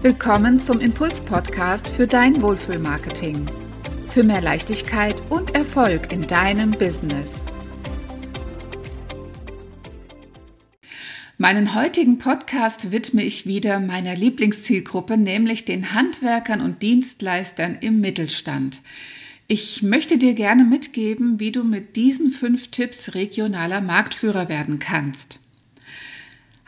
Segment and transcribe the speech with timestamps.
[0.00, 3.50] Willkommen zum Impuls-Podcast für dein Wohlfühlmarketing.
[4.06, 7.42] Für mehr Leichtigkeit und Erfolg in deinem Business.
[11.36, 18.82] Meinen heutigen Podcast widme ich wieder meiner Lieblingszielgruppe, nämlich den Handwerkern und Dienstleistern im Mittelstand.
[19.48, 25.40] Ich möchte dir gerne mitgeben, wie du mit diesen fünf Tipps regionaler Marktführer werden kannst.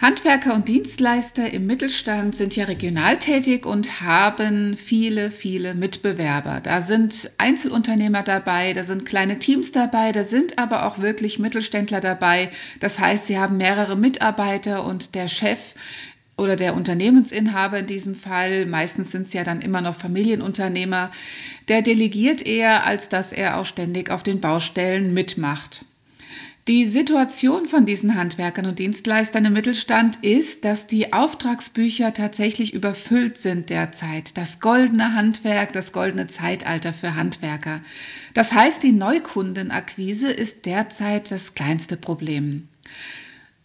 [0.01, 6.61] Handwerker und Dienstleister im Mittelstand sind ja regional tätig und haben viele, viele Mitbewerber.
[6.62, 12.01] Da sind Einzelunternehmer dabei, da sind kleine Teams dabei, da sind aber auch wirklich Mittelständler
[12.01, 12.51] dabei.
[12.80, 15.75] Das heißt, sie haben mehrere Mitarbeiter und der Chef
[16.39, 21.11] oder der Unternehmensinhaber in diesem Fall, meistens sind es ja dann immer noch Familienunternehmer,
[21.69, 25.84] der delegiert eher, als dass er auch ständig auf den Baustellen mitmacht.
[26.69, 33.38] Die Situation von diesen Handwerkern und Dienstleistern im Mittelstand ist, dass die Auftragsbücher tatsächlich überfüllt
[33.38, 34.36] sind derzeit.
[34.36, 37.80] Das goldene Handwerk, das goldene Zeitalter für Handwerker.
[38.34, 42.69] Das heißt, die Neukundenakquise ist derzeit das kleinste Problem.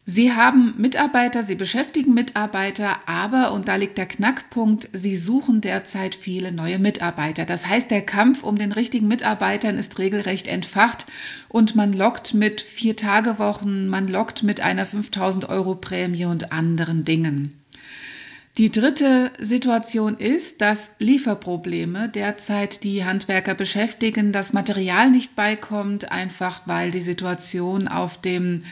[0.07, 6.13] Sie haben Mitarbeiter, Sie beschäftigen Mitarbeiter, aber, und da liegt der Knackpunkt, Sie suchen derzeit
[6.13, 7.43] viele neue Mitarbeiter.
[7.45, 11.07] Das heißt, der Kampf um den richtigen Mitarbeitern ist regelrecht entfacht
[11.49, 17.59] und man lockt mit Vier-Tage-Wochen, man lockt mit einer 5000 Euro Prämie und anderen Dingen.
[18.59, 26.61] Die dritte Situation ist, dass Lieferprobleme derzeit die Handwerker beschäftigen, das Material nicht beikommt, einfach
[26.65, 28.63] weil die Situation auf dem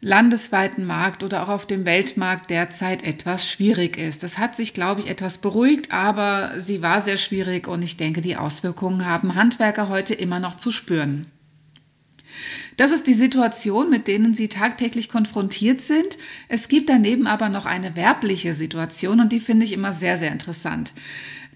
[0.00, 4.22] landesweiten Markt oder auch auf dem Weltmarkt derzeit etwas schwierig ist.
[4.22, 8.20] Das hat sich, glaube ich, etwas beruhigt, aber sie war sehr schwierig und ich denke,
[8.20, 11.26] die Auswirkungen haben Handwerker heute immer noch zu spüren.
[12.76, 16.16] Das ist die Situation, mit denen sie tagtäglich konfrontiert sind.
[16.48, 20.32] Es gibt daneben aber noch eine werbliche Situation und die finde ich immer sehr, sehr
[20.32, 20.94] interessant.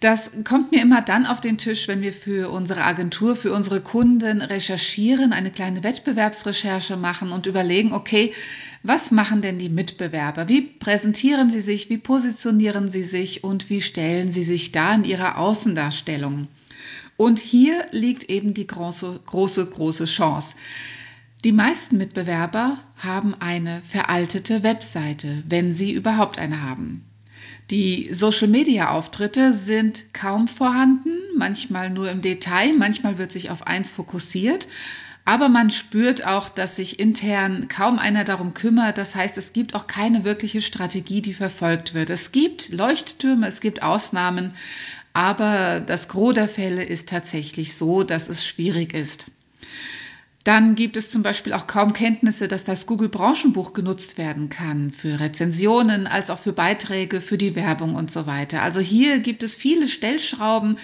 [0.05, 3.81] Das kommt mir immer dann auf den Tisch, wenn wir für unsere Agentur, für unsere
[3.81, 8.35] Kunden recherchieren, eine kleine Wettbewerbsrecherche machen und überlegen, okay,
[8.83, 10.47] was machen denn die Mitbewerber?
[10.47, 11.89] Wie präsentieren sie sich?
[11.89, 13.45] Wie positionieren sie sich?
[13.45, 16.49] Und wie stellen sie sich da in ihrer Außendarstellung?
[17.17, 20.57] Und hier liegt eben die große, große, große Chance.
[21.45, 27.07] Die meisten Mitbewerber haben eine veraltete Webseite, wenn sie überhaupt eine haben.
[27.71, 34.69] Die Social-Media-Auftritte sind kaum vorhanden, manchmal nur im Detail, manchmal wird sich auf eins fokussiert.
[35.27, 38.99] Aber man spürt auch, dass sich intern kaum einer darum kümmert.
[38.99, 42.11] Das heißt, es gibt auch keine wirkliche Strategie, die verfolgt wird.
[42.11, 44.53] Es gibt Leuchttürme, es gibt Ausnahmen,
[45.15, 49.29] aber das Gros der Fälle ist tatsächlich so, dass es schwierig ist.
[50.45, 54.93] Dann gibt es zum Beispiel auch kaum Kenntnisse, dass das Google Branchenbuch genutzt werden kann
[54.93, 58.61] für Rezensionen, als auch für Beiträge, für die Werbung und so weiter.
[58.61, 60.77] Also hier gibt es viele Stellschrauben,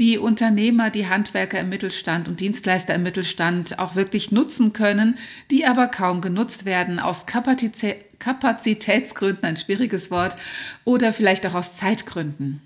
[0.00, 5.16] die Unternehmer, die Handwerker im Mittelstand und Dienstleister im Mittelstand auch wirklich nutzen können,
[5.52, 10.36] die aber kaum genutzt werden aus Kapazitätsgründen, ein schwieriges Wort,
[10.84, 12.60] oder vielleicht auch aus Zeitgründen.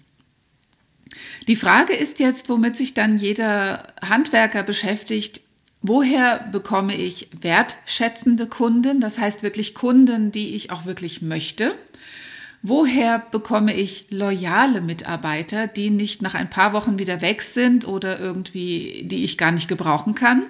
[1.46, 5.42] Die Frage ist jetzt, womit sich dann jeder Handwerker beschäftigt,
[5.80, 9.00] Woher bekomme ich wertschätzende Kunden?
[9.00, 11.74] Das heißt wirklich Kunden, die ich auch wirklich möchte.
[12.62, 18.18] Woher bekomme ich loyale Mitarbeiter, die nicht nach ein paar Wochen wieder weg sind oder
[18.18, 20.46] irgendwie, die ich gar nicht gebrauchen kann?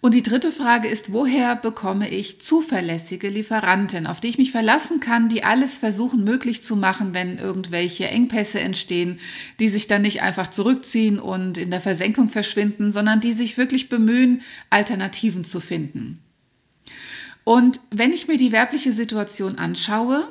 [0.00, 5.00] Und die dritte Frage ist, woher bekomme ich zuverlässige Lieferanten, auf die ich mich verlassen
[5.00, 9.18] kann, die alles versuchen möglich zu machen, wenn irgendwelche Engpässe entstehen,
[9.58, 13.88] die sich dann nicht einfach zurückziehen und in der Versenkung verschwinden, sondern die sich wirklich
[13.88, 16.20] bemühen, Alternativen zu finden.
[17.42, 20.30] Und wenn ich mir die werbliche Situation anschaue,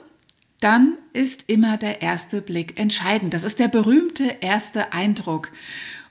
[0.59, 3.34] dann ist immer der erste Blick entscheidend.
[3.34, 5.51] Das ist der berühmte erste Eindruck.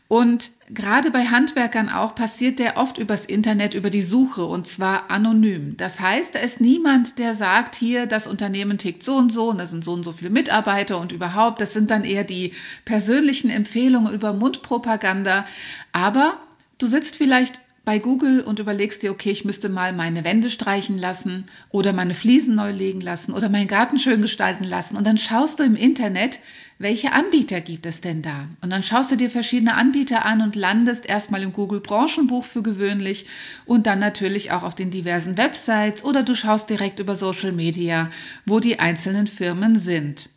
[0.09, 5.11] Und gerade bei Handwerkern auch passiert der oft übers Internet, über die Suche und zwar
[5.11, 5.77] anonym.
[5.77, 9.59] Das heißt, da ist niemand, der sagt, hier, das Unternehmen tickt so und so und
[9.59, 11.61] da sind so und so viele Mitarbeiter und überhaupt.
[11.61, 12.53] Das sind dann eher die
[12.85, 15.45] persönlichen Empfehlungen über Mundpropaganda.
[15.91, 16.39] Aber
[16.79, 20.99] du sitzt vielleicht bei Google und überlegst dir, okay, ich müsste mal meine Wände streichen
[20.99, 24.97] lassen oder meine Fliesen neu legen lassen oder meinen Garten schön gestalten lassen.
[24.97, 26.41] Und dann schaust du im Internet,
[26.81, 28.49] welche Anbieter gibt es denn da?
[28.61, 32.63] Und dann schaust du dir verschiedene Anbieter an und landest erstmal im Google Branchenbuch für
[32.63, 33.27] gewöhnlich
[33.67, 38.11] und dann natürlich auch auf den diversen Websites oder du schaust direkt über Social Media,
[38.47, 40.29] wo die einzelnen Firmen sind.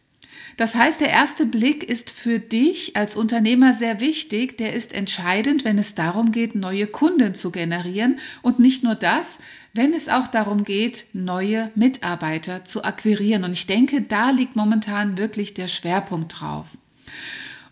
[0.59, 4.57] Das heißt, der erste Blick ist für dich als Unternehmer sehr wichtig.
[4.57, 8.19] Der ist entscheidend, wenn es darum geht, neue Kunden zu generieren.
[8.41, 9.39] Und nicht nur das,
[9.73, 13.45] wenn es auch darum geht, neue Mitarbeiter zu akquirieren.
[13.45, 16.77] Und ich denke, da liegt momentan wirklich der Schwerpunkt drauf.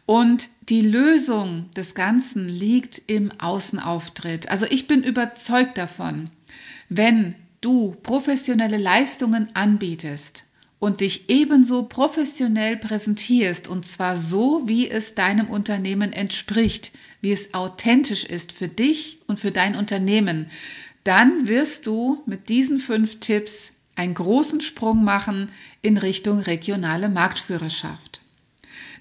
[0.06, 4.48] Und die Lösung des Ganzen liegt im Außenauftritt.
[4.48, 6.30] Also ich bin überzeugt davon,
[6.88, 10.47] wenn du professionelle Leistungen anbietest
[10.80, 16.92] und dich ebenso professionell präsentierst und zwar so, wie es deinem Unternehmen entspricht,
[17.22, 20.50] wie es authentisch ist für dich und für dein Unternehmen,
[21.04, 25.52] dann wirst du mit diesen fünf Tipps einen großen Sprung machen
[25.82, 28.22] in Richtung regionale Marktführerschaft.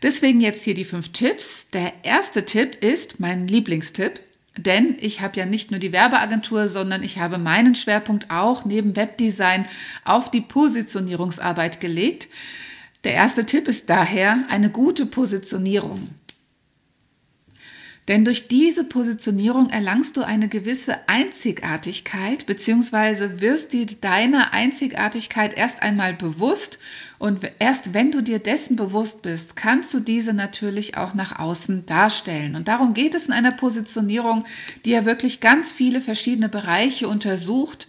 [0.03, 1.69] Deswegen jetzt hier die fünf Tipps.
[1.71, 4.21] Der erste Tipp ist mein Lieblingstipp.
[4.57, 8.97] Denn ich habe ja nicht nur die Werbeagentur, sondern ich habe meinen Schwerpunkt auch neben
[8.97, 9.67] Webdesign
[10.05, 12.29] auf die Positionierungsarbeit gelegt.
[13.05, 16.09] Der erste Tipp ist daher eine gute Positionierung.
[18.09, 25.83] Denn durch diese Positionierung erlangst du eine gewisse Einzigartigkeit, beziehungsweise wirst dir deiner Einzigartigkeit erst
[25.83, 26.79] einmal bewusst
[27.19, 31.87] und erst wenn du dir dessen bewusst bist, kannst du diese natürlich auch nach außen
[31.87, 32.55] darstellen.
[32.55, 34.45] Und darum geht es in einer Positionierung,
[34.85, 37.89] die ja wirklich ganz viele verschiedene Bereiche untersucht.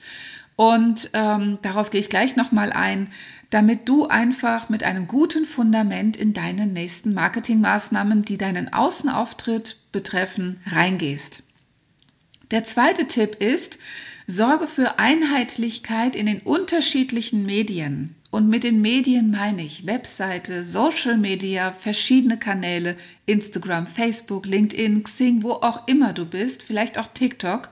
[0.56, 3.10] Und ähm, darauf gehe ich gleich nochmal ein
[3.50, 10.60] damit du einfach mit einem guten Fundament in deine nächsten Marketingmaßnahmen, die deinen Außenauftritt betreffen,
[10.66, 11.44] reingehst.
[12.52, 13.80] Der zweite Tipp ist,
[14.26, 18.16] sorge für Einheitlichkeit in den unterschiedlichen Medien.
[18.30, 25.44] Und mit den Medien meine ich Webseite, Social Media, verschiedene Kanäle, Instagram, Facebook, LinkedIn, Xing,
[25.44, 27.70] wo auch immer du bist, vielleicht auch TikTok,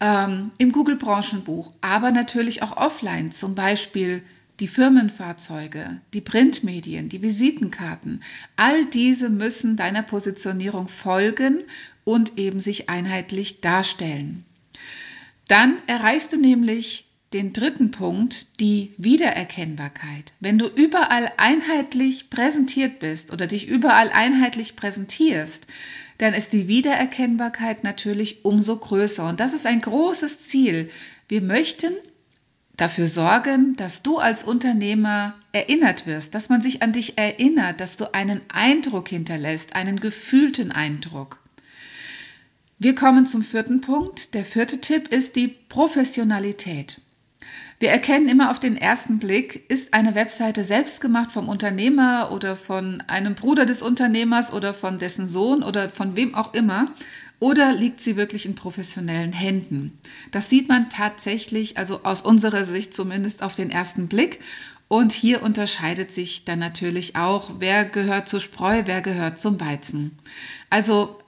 [0.00, 4.22] ähm, im Google Branchenbuch, aber natürlich auch offline, zum Beispiel
[4.60, 8.22] die Firmenfahrzeuge, die Printmedien, die Visitenkarten,
[8.56, 11.62] all diese müssen deiner Positionierung folgen
[12.04, 14.44] und eben sich einheitlich darstellen.
[15.46, 20.32] Dann erreichst du nämlich den dritten Punkt, die Wiedererkennbarkeit.
[20.40, 25.66] Wenn du überall einheitlich präsentiert bist oder dich überall einheitlich präsentierst,
[26.16, 29.28] dann ist die Wiedererkennbarkeit natürlich umso größer.
[29.28, 30.90] Und das ist ein großes Ziel.
[31.28, 31.92] Wir möchten
[32.78, 37.98] dafür sorgen, dass du als Unternehmer erinnert wirst, dass man sich an dich erinnert, dass
[37.98, 41.40] du einen Eindruck hinterlässt, einen gefühlten Eindruck.
[42.78, 44.34] Wir kommen zum vierten Punkt.
[44.34, 47.00] Der vierte Tipp ist die Professionalität.
[47.80, 52.56] Wir erkennen immer auf den ersten Blick, ist eine Webseite selbst gemacht vom Unternehmer oder
[52.56, 56.92] von einem Bruder des Unternehmers oder von dessen Sohn oder von wem auch immer
[57.40, 59.98] oder liegt sie wirklich in professionellen Händen?
[60.30, 64.40] Das sieht man tatsächlich, also aus unserer Sicht zumindest auf den ersten Blick.
[64.88, 70.18] Und hier unterscheidet sich dann natürlich auch, wer gehört zur Spreu, wer gehört zum Weizen.
[70.70, 71.18] Also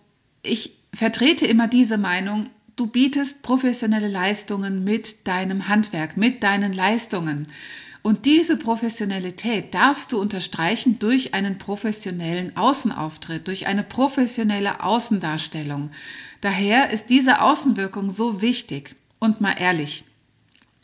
[0.43, 7.47] ich vertrete immer diese Meinung, du bietest professionelle Leistungen mit deinem Handwerk, mit deinen Leistungen.
[8.02, 15.91] Und diese Professionalität darfst du unterstreichen durch einen professionellen Außenauftritt, durch eine professionelle Außendarstellung.
[16.41, 18.97] Daher ist diese Außenwirkung so wichtig.
[19.19, 20.05] Und mal ehrlich,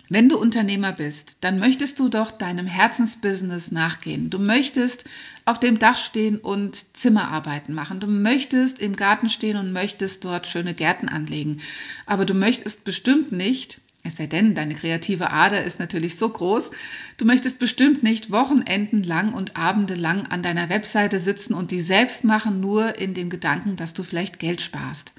[0.09, 4.31] wenn du Unternehmer bist, dann möchtest du doch deinem Herzensbusiness nachgehen.
[4.31, 5.07] Du möchtest
[5.47, 7.99] auf dem Dach stehen und Zimmerarbeiten machen.
[7.99, 11.59] Du möchtest im Garten stehen und möchtest dort schöne Gärten anlegen.
[12.05, 16.71] Aber du möchtest bestimmt nicht es sei denn, deine kreative Ader ist natürlich so groß,
[17.17, 21.81] du möchtest bestimmt nicht Wochenenden lang und Abende lang an deiner Webseite sitzen und die
[21.81, 25.13] selbst machen, nur in dem Gedanken, dass du vielleicht Geld sparst.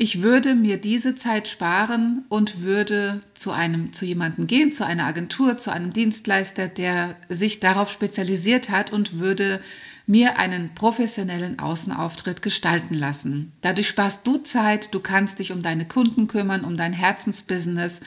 [0.00, 5.06] Ich würde mir diese Zeit sparen und würde zu einem, zu jemandem gehen, zu einer
[5.06, 9.60] Agentur, zu einem Dienstleister, der sich darauf spezialisiert hat und würde
[10.08, 13.52] mir einen professionellen Außenauftritt gestalten lassen.
[13.60, 18.00] Dadurch sparst du Zeit, du kannst dich um deine Kunden kümmern, um dein Herzensbusiness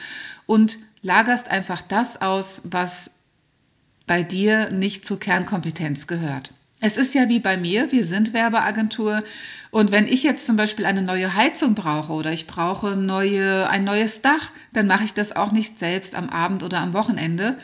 [0.48, 3.12] und lagerst einfach das aus, was
[4.08, 6.51] bei dir nicht zur Kernkompetenz gehört.
[6.79, 9.20] Es ist ja wie bei mir, wir sind Werbeagentur
[9.70, 13.84] und wenn ich jetzt zum Beispiel eine neue Heizung brauche oder ich brauche neue, ein
[13.84, 17.60] neues Dach, dann mache ich das auch nicht selbst am Abend oder am Wochenende,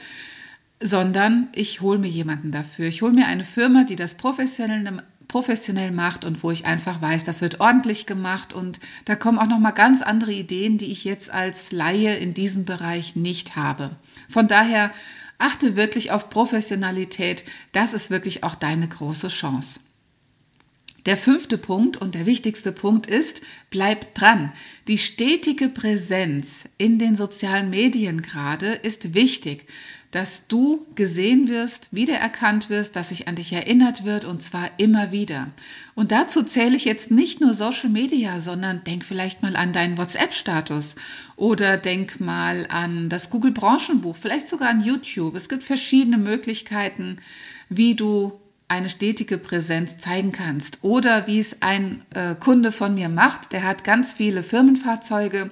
[0.80, 2.88] sondern ich hole mir jemanden dafür.
[2.88, 7.24] Ich hole mir eine Firma, die das professionell, professionell macht und wo ich einfach weiß,
[7.24, 11.04] das wird ordentlich gemacht und da kommen auch noch mal ganz andere Ideen, die ich
[11.04, 13.96] jetzt als Laie in diesem Bereich nicht habe.
[14.30, 14.92] Von daher
[15.40, 17.44] achte wirklich auf Professionalität.
[17.72, 19.82] Das ist wirklich auch deine große Chance.
[21.06, 24.52] Der fünfte Punkt und der wichtigste Punkt ist, bleib dran.
[24.90, 29.68] Die stetige Präsenz in den sozialen Medien gerade ist wichtig.
[30.12, 35.12] Dass du gesehen wirst, wiedererkannt wirst, dass sich an dich erinnert wird und zwar immer
[35.12, 35.52] wieder.
[35.96, 39.98] Und dazu zähle ich jetzt nicht nur Social Media, sondern denk vielleicht mal an deinen
[39.98, 40.96] WhatsApp-Status
[41.36, 45.36] oder denk mal an das Google Branchenbuch, vielleicht sogar an YouTube.
[45.36, 47.18] Es gibt verschiedene Möglichkeiten,
[47.70, 50.80] wie du eine stetige Präsenz zeigen kannst.
[50.84, 55.52] Oder wie es ein äh, Kunde von mir macht, der hat ganz viele Firmenfahrzeuge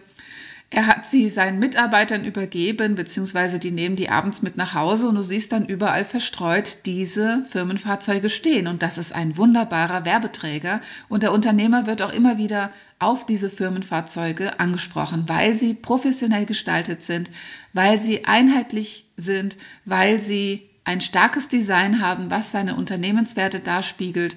[0.72, 5.16] er hat sie seinen Mitarbeitern übergeben, beziehungsweise die nehmen die abends mit nach Hause und
[5.16, 8.68] du siehst dann überall verstreut diese Firmenfahrzeuge stehen.
[8.68, 10.82] Und das ist ein wunderbarer Werbeträger.
[11.08, 17.04] Und der Unternehmer wird auch immer wieder auf diese Firmenfahrzeuge angesprochen, weil sie professionell gestaltet
[17.04, 17.30] sind,
[17.74, 24.36] weil sie einheitlich sind, weil sie ein starkes Design haben, was seine Unternehmenswerte darspiegelt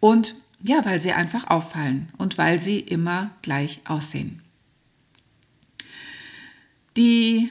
[0.00, 4.42] und ja, weil sie einfach auffallen und weil sie immer gleich aussehen.
[6.96, 7.50] Die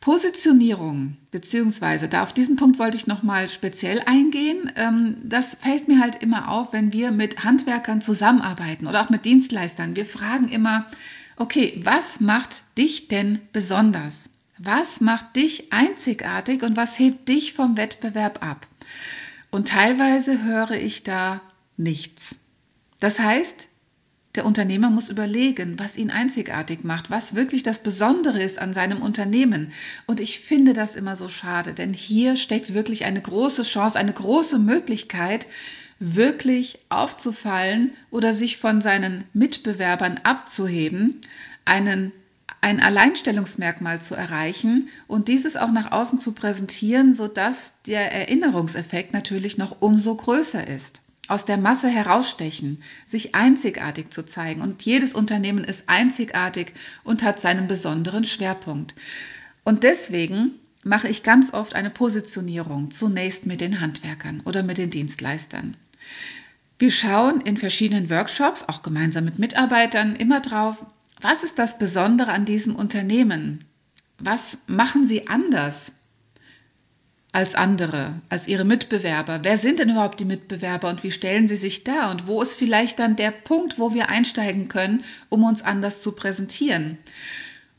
[0.00, 4.70] Positionierung, beziehungsweise da auf diesen Punkt wollte ich nochmal speziell eingehen.
[4.76, 9.24] Ähm, das fällt mir halt immer auf, wenn wir mit Handwerkern zusammenarbeiten oder auch mit
[9.24, 9.96] Dienstleistern.
[9.96, 10.86] Wir fragen immer,
[11.36, 14.30] okay, was macht dich denn besonders?
[14.58, 18.66] Was macht dich einzigartig und was hebt dich vom Wettbewerb ab?
[19.50, 21.40] Und teilweise höre ich da
[21.76, 22.38] nichts.
[23.00, 23.66] Das heißt,
[24.36, 29.02] der Unternehmer muss überlegen, was ihn einzigartig macht, was wirklich das Besondere ist an seinem
[29.02, 29.72] Unternehmen.
[30.06, 34.12] Und ich finde das immer so schade, denn hier steckt wirklich eine große Chance, eine
[34.12, 35.48] große Möglichkeit,
[35.98, 41.20] wirklich aufzufallen oder sich von seinen Mitbewerbern abzuheben,
[41.64, 42.12] einen
[42.60, 49.58] ein Alleinstellungsmerkmal zu erreichen und dieses auch nach außen zu präsentieren, sodass der Erinnerungseffekt natürlich
[49.58, 54.60] noch umso größer ist aus der Masse herausstechen, sich einzigartig zu zeigen.
[54.60, 56.72] Und jedes Unternehmen ist einzigartig
[57.04, 58.94] und hat seinen besonderen Schwerpunkt.
[59.64, 60.52] Und deswegen
[60.84, 65.76] mache ich ganz oft eine Positionierung, zunächst mit den Handwerkern oder mit den Dienstleistern.
[66.78, 70.84] Wir schauen in verschiedenen Workshops, auch gemeinsam mit Mitarbeitern, immer drauf,
[71.20, 73.64] was ist das Besondere an diesem Unternehmen?
[74.18, 75.94] Was machen sie anders?
[77.36, 79.40] als andere, als ihre Mitbewerber.
[79.42, 82.10] Wer sind denn überhaupt die Mitbewerber und wie stellen sie sich dar?
[82.10, 86.12] Und wo ist vielleicht dann der Punkt, wo wir einsteigen können, um uns anders zu
[86.12, 86.96] präsentieren?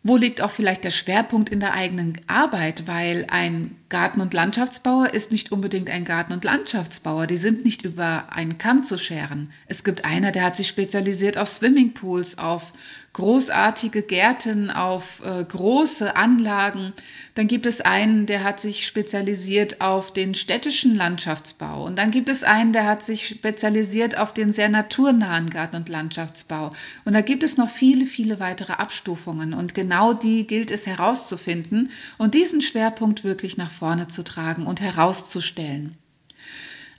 [0.03, 2.86] Wo liegt auch vielleicht der Schwerpunkt in der eigenen Arbeit?
[2.86, 7.25] Weil ein Garten- und Landschaftsbauer ist nicht unbedingt ein Garten- und Landschaftsbauer.
[7.25, 9.51] Die sind nicht über einen Kamm zu scheren.
[9.67, 12.74] Es gibt einer, der hat sich spezialisiert auf Swimmingpools, auf
[13.17, 16.94] großartige Gärten, auf äh, große Anlagen.
[17.34, 21.86] Dann gibt es einen, der hat sich spezialisiert auf den städtischen Landschaftsbau.
[21.86, 25.89] Und dann gibt es einen, der hat sich spezialisiert auf den sehr naturnahen Garten- und
[25.89, 26.74] Landschaftsbau.
[27.06, 29.56] Und da gibt es noch viele, viele weitere Abstufungen.
[29.56, 31.89] Und genau die gilt es herauszufinden
[32.20, 35.98] und diesen Schwerpunkt wirklich nach vorne zu tragen und herauszustellen.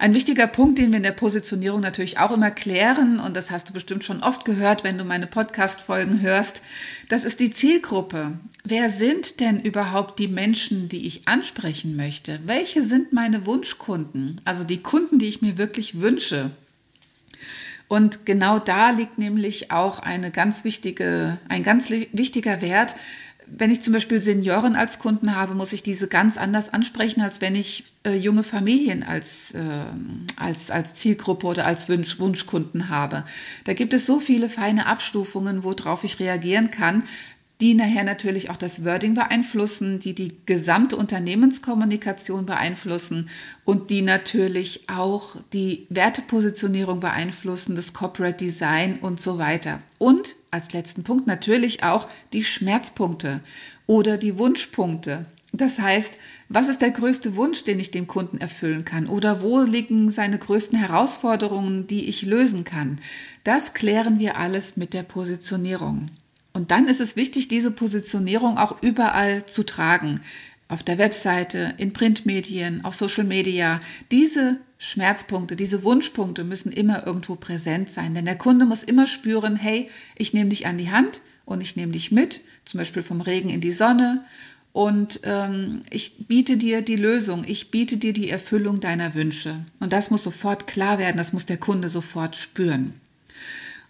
[0.00, 3.68] Ein wichtiger Punkt, den wir in der Positionierung natürlich auch immer klären, und das hast
[3.68, 6.62] du bestimmt schon oft gehört, wenn du meine Podcast-Folgen hörst,
[7.08, 8.38] das ist die Zielgruppe.
[8.62, 12.38] Wer sind denn überhaupt die Menschen, die ich ansprechen möchte?
[12.44, 14.40] Welche sind meine Wunschkunden?
[14.44, 16.52] Also die Kunden, die ich mir wirklich wünsche.
[17.88, 22.94] Und genau da liegt nämlich auch eine ganz wichtige, ein ganz wichtiger Wert,
[23.56, 27.40] wenn ich zum Beispiel Senioren als Kunden habe, muss ich diese ganz anders ansprechen, als
[27.40, 29.84] wenn ich äh, junge Familien als, äh,
[30.36, 33.24] als, als Zielgruppe oder als Wunsch, Wunschkunden habe.
[33.64, 37.04] Da gibt es so viele feine Abstufungen, worauf ich reagieren kann,
[37.60, 43.30] die nachher natürlich auch das Wording beeinflussen, die die gesamte Unternehmenskommunikation beeinflussen
[43.64, 49.82] und die natürlich auch die Wertepositionierung beeinflussen, das Corporate Design und so weiter.
[49.98, 53.40] Und als letzten Punkt natürlich auch die Schmerzpunkte
[53.86, 55.26] oder die Wunschpunkte.
[55.52, 59.06] Das heißt, was ist der größte Wunsch, den ich dem Kunden erfüllen kann?
[59.06, 63.00] Oder wo liegen seine größten Herausforderungen, die ich lösen kann?
[63.44, 66.06] Das klären wir alles mit der Positionierung.
[66.52, 70.20] Und dann ist es wichtig, diese Positionierung auch überall zu tragen.
[70.68, 73.80] Auf der Webseite, in Printmedien, auf Social Media.
[74.10, 78.14] Diese Schmerzpunkte, diese Wunschpunkte müssen immer irgendwo präsent sein.
[78.14, 81.76] Denn der Kunde muss immer spüren, hey, ich nehme dich an die Hand und ich
[81.76, 84.24] nehme dich mit, zum Beispiel vom Regen in die Sonne.
[84.72, 89.56] Und ähm, ich biete dir die Lösung, ich biete dir die Erfüllung deiner Wünsche.
[89.80, 92.92] Und das muss sofort klar werden, das muss der Kunde sofort spüren.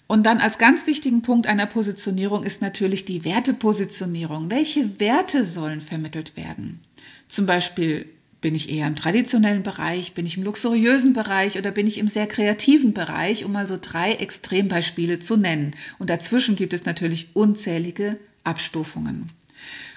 [0.09, 4.50] Und dann als ganz wichtigen Punkt einer Positionierung ist natürlich die Wertepositionierung.
[4.50, 6.81] Welche Werte sollen vermittelt werden?
[7.29, 8.07] Zum Beispiel
[8.41, 12.09] bin ich eher im traditionellen Bereich, bin ich im luxuriösen Bereich oder bin ich im
[12.09, 15.73] sehr kreativen Bereich, um mal so drei Extrembeispiele zu nennen.
[15.99, 19.31] Und dazwischen gibt es natürlich unzählige Abstufungen.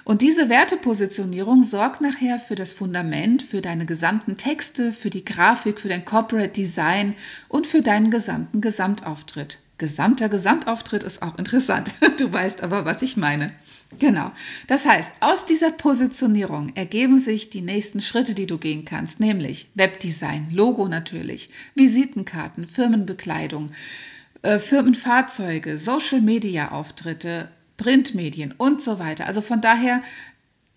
[0.03, 5.79] Und diese Wertepositionierung sorgt nachher für das Fundament, für deine gesamten Texte, für die Grafik,
[5.79, 7.15] für dein Corporate Design
[7.49, 9.59] und für deinen gesamten Gesamtauftritt.
[9.81, 11.91] Gesamter Gesamtauftritt ist auch interessant.
[12.19, 13.51] Du weißt aber, was ich meine.
[13.97, 14.31] Genau.
[14.67, 19.71] Das heißt, aus dieser Positionierung ergeben sich die nächsten Schritte, die du gehen kannst, nämlich
[19.73, 23.71] Webdesign, Logo natürlich, Visitenkarten, Firmenbekleidung,
[24.43, 27.49] äh, Firmenfahrzeuge, Social-Media-Auftritte,
[27.81, 29.25] Printmedien und so weiter.
[29.25, 30.01] Also von daher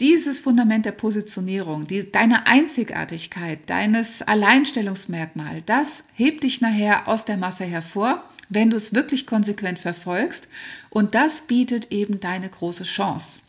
[0.00, 7.36] dieses Fundament der Positionierung, die, deine Einzigartigkeit, deines Alleinstellungsmerkmal, das hebt dich nachher aus der
[7.36, 10.48] Masse hervor, wenn du es wirklich konsequent verfolgst.
[10.88, 13.42] Und das bietet eben deine große Chance.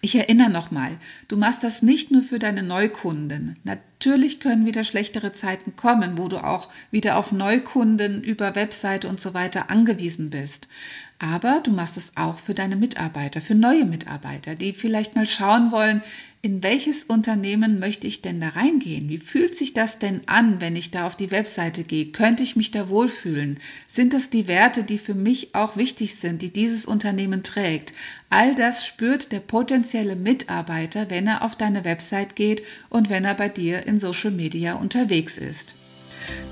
[0.00, 0.96] Ich erinnere nochmal,
[1.28, 3.56] du machst das nicht nur für deine Neukunden.
[4.00, 9.20] Natürlich können wieder schlechtere Zeiten kommen, wo du auch wieder auf Neukunden über Webseite und
[9.20, 10.68] so weiter angewiesen bist.
[11.18, 15.70] Aber du machst es auch für deine Mitarbeiter, für neue Mitarbeiter, die vielleicht mal schauen
[15.70, 16.02] wollen,
[16.42, 19.10] in welches Unternehmen möchte ich denn da reingehen?
[19.10, 22.06] Wie fühlt sich das denn an, wenn ich da auf die Webseite gehe?
[22.06, 23.60] Könnte ich mich da wohlfühlen?
[23.86, 27.92] Sind das die Werte, die für mich auch wichtig sind, die dieses Unternehmen trägt?
[28.30, 33.34] All das spürt der potenzielle Mitarbeiter, wenn er auf deine Website geht und wenn er
[33.34, 35.74] bei dir in Social Media unterwegs ist.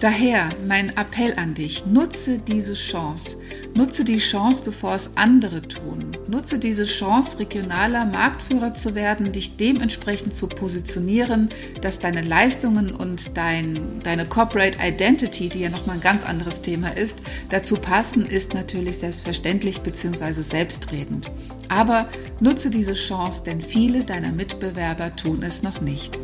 [0.01, 3.37] Daher mein Appell an dich, nutze diese Chance.
[3.75, 6.17] Nutze die Chance, bevor es andere tun.
[6.29, 13.37] Nutze diese Chance, regionaler Marktführer zu werden, dich dementsprechend zu positionieren, dass deine Leistungen und
[13.37, 18.55] dein, deine Corporate Identity, die ja nochmal ein ganz anderes Thema ist, dazu passen, ist
[18.55, 20.33] natürlich selbstverständlich bzw.
[20.43, 21.31] selbstredend.
[21.69, 22.09] Aber
[22.41, 26.19] nutze diese Chance, denn viele deiner Mitbewerber tun es noch nicht.